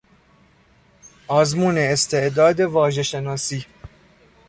آزمون 1.27 1.77
استعداد 1.77 2.59
واژهشناسی 2.61 3.65